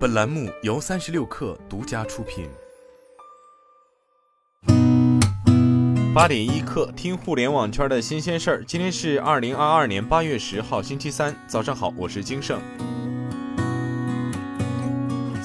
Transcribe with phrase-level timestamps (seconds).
[0.00, 2.48] 本栏目由三十六氪独家出品。
[6.14, 8.64] 八点一刻，听互联网圈的新鲜事儿。
[8.64, 12.58] 今天是二零二二年八月十号，星期三，早上好，我是金盛。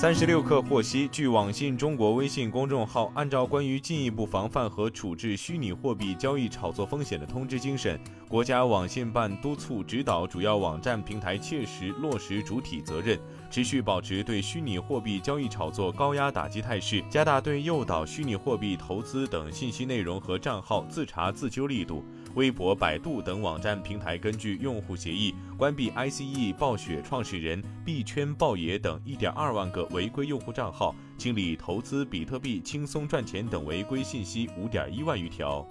[0.05, 7.99] 三十六氪获悉，据网信中国微信公众号，按照关于进一步防范和处置虚拟货币交易炒作风险的通知精神，
[8.29, 22.05] 国家网信办督促指导主要网站平台切实落实主体责任，持续保持对虚拟货币交易炒作高压打击态势，加大对诱导虚拟货币投资等信息内容和账号自查自纠力度。
[22.35, 35.65] 微博、百度等网站平台根据用户协议关闭 ICE 暴雪创始人币圈暴爷等1.2万个违规用户账号，清理投资比特币轻松赚钱等违规信息5.1万余条。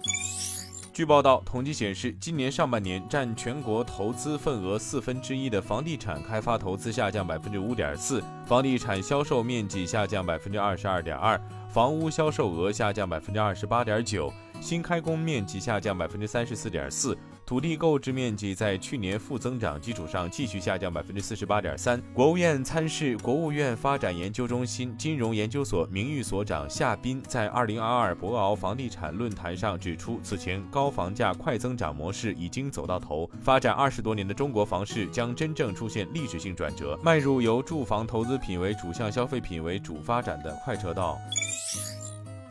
[0.91, 14.31] 据报道，统计显示，今年上半年占全国投资份额四分之一的房地产开发投资下降百分之五点四，房地产销售面积下降百分之二十二点二，房屋销售额下降百分之二十八点九。
[14.65, 22.01] 新开工面积下降百分之三十四点四，土地购置面积在去年负增长基础上继续下降百分之四十八点三。
[22.15, 41.19] 国务院参事、国务院发展研究中心金融研究所名誉所长夏斌在二零二二博鳌房地产论坛上指出，此前高房价快增长模式已经走到头，发展二十多年的中国房市将真正出现历史性转折，迈入由住房投资品为主向消费品为主发展的快车道。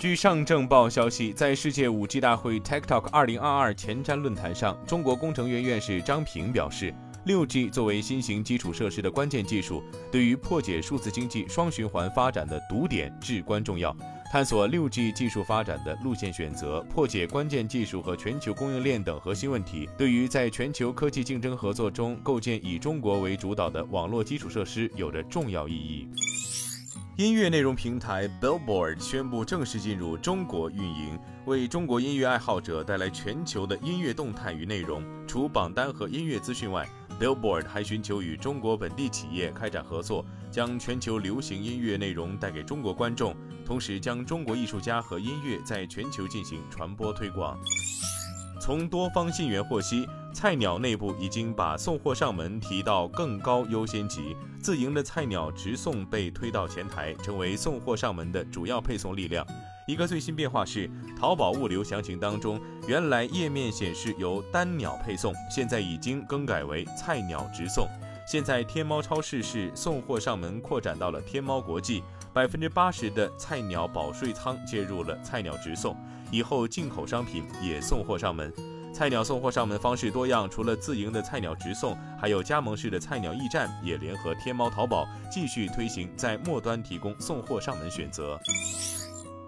[0.04, 9.82] 据上证报消息，在世界五 G 大会 TikTok 二零二二前瞻论坛上，中国工程院院士张平表示，六 G 作为新型基础设施的关键技术，
[10.12, 13.96] 对于破解数字经济双循环发展的堵点至关重要。
[14.30, 26.06] 探索六 G 技术发展的路线选择，破解关键技术和全球供应链等核心问题，对于在全球科技竞争合作中构建以中国为主导的网络基础设施有着重要意义。
[27.16, 35.00] 音乐内容平台 Billboard 宣布正式进入中国运营，为中国音乐爱好者带来全球的音乐动态与内容。
[35.24, 36.84] 除榜单和音乐资讯外
[37.20, 43.32] ，Billboard 还寻求与中国本地企业开展合作，将全球流行音乐内容带给中国观众，
[43.64, 47.56] 同时将中国艺术家和音乐在全球进行传播推广。
[48.60, 59.46] 从多方信源获悉，菜鸟内部已经把送货上门提到更高优先级，自营的菜鸟直送被推到前台，成为送货上门的主要配送力量。
[59.86, 67.86] 一个最新变化是，淘宝物流详情当中，原来页面显示由单鸟配送，现在已经更改为菜鸟直送。
[68.26, 72.02] 现在天猫超市是送货上门扩展到了天猫国际，
[72.32, 75.96] 百分之八十的菜鸟保税仓接入了菜鸟直送。
[76.32, 78.52] 以后进口商品也送货上门，
[78.94, 88.38] 菜鸟送货上门方式多样，除了自营的菜鸟直送，还有加盟式的菜鸟驿站，也联合天猫、淘宝继续推行在末端提供送货上门选择。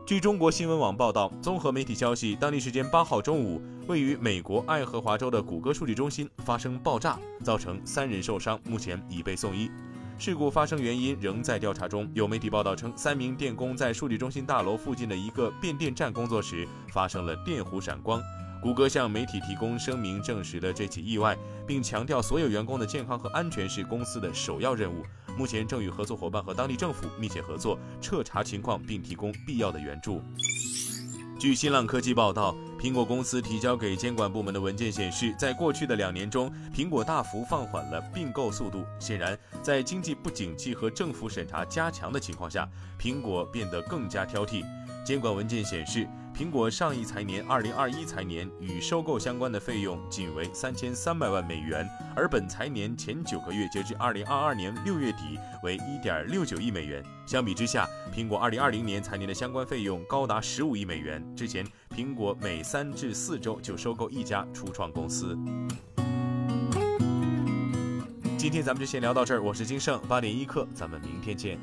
[0.05, 9.71] 据中国新闻网报道，综合媒体消息，当地时间八号中午，位于美国爱荷华州的谷歌数据中心发生爆炸，造成三人受伤，目前已被送医。
[10.19, 12.11] 事故发生原因仍在调查中。
[12.15, 18.21] 有媒体报道称，三名电工在数据中心大楼附近的一个变电站工作时发生了电弧闪光。
[18.67, 21.39] 谷歌向媒体提供声明，证实了这起意外，
[21.69, 25.05] 并强调所有员工的健康和安全是公司的首要任务。
[25.39, 30.21] 目前正与合作伙伴和当地政府密切合作，彻查情况并提供必要的援助。
[31.39, 38.85] 据新浪科技报道，苹果公司提交给监管部门的文件显示，在过去的两年中，苹果大幅放缓了并购速度。
[38.99, 42.69] 显然，在经济不景气和政府审查加强的情况下，
[43.01, 44.63] 苹果变得更加挑剔。
[45.05, 46.07] 监管文件显示。
[46.37, 57.03] 苹果上一财年二零二一财年与收购相关的费用仅为三千三百万美元，而本财年前九个月，截至二零二二年六月底，为一点六九亿美元。
[57.27, 61.25] 相比之下，苹果二零二零年财年的相关费用高达十五亿美元。
[61.35, 61.67] 之前，
[61.97, 65.35] 苹果每三至四周就收购一家初创公司。
[68.37, 71.59] 今天咱们就先聊到这儿，我是金盛，八点一刻，咱们明天见。